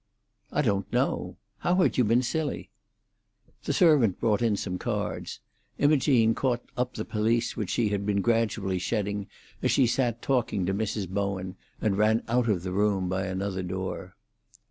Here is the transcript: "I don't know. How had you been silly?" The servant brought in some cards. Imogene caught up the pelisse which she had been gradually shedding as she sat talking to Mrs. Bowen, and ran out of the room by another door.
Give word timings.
"I 0.51 0.63
don't 0.63 0.91
know. 0.91 1.37
How 1.59 1.75
had 1.75 1.95
you 1.95 2.03
been 2.03 2.23
silly?" 2.23 2.71
The 3.65 3.71
servant 3.73 4.19
brought 4.19 4.41
in 4.41 4.57
some 4.57 4.79
cards. 4.79 5.41
Imogene 5.77 6.33
caught 6.33 6.63
up 6.75 6.95
the 6.95 7.05
pelisse 7.05 7.55
which 7.55 7.69
she 7.69 7.89
had 7.89 8.03
been 8.03 8.21
gradually 8.21 8.79
shedding 8.79 9.27
as 9.61 9.69
she 9.69 9.85
sat 9.85 10.23
talking 10.23 10.65
to 10.65 10.73
Mrs. 10.73 11.07
Bowen, 11.07 11.55
and 11.79 11.99
ran 11.99 12.23
out 12.27 12.49
of 12.49 12.63
the 12.63 12.71
room 12.71 13.09
by 13.09 13.27
another 13.27 13.61
door. 13.61 14.15